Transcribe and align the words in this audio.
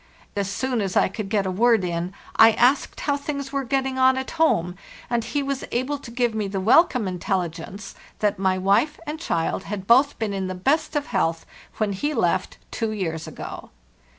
As 0.35 0.49
soon 0.49 0.81
as 0.81 0.97
I 0.97 1.07
could 1.09 1.29
get 1.29 1.45
a 1.45 1.51
word 1.51 1.83
in, 1.83 2.11
I 2.35 2.53
asked 2.53 3.01
how 3.01 3.15
things 3.17 3.51
were 3.51 3.63
getting 3.63 3.99
on 3.99 4.17
at 4.17 4.31
home, 4.31 4.75
and 5.11 5.23
he 5.23 5.43
was 5.43 5.63
able 5.71 5.99
to 5.99 6.09
give 6.09 6.33
me 6.33 6.47
the 6.47 6.59
welcome 6.59 7.07
intelligence 7.07 7.93
that 8.17 8.39
my 8.39 8.57
wife 8.57 8.99
and 9.05 9.19
child 9.19 9.65
had 9.65 9.85
both 9.85 10.17
been 10.17 10.33
in 10.33 10.47
the 10.47 10.55
best 10.55 10.95
of 10.95 11.05
health 11.13 11.45
when 11.77 11.93
he 11.93 12.15
left 12.15 12.57
two 12.71 12.89
years 12.91 13.27
ago. 13.27 13.69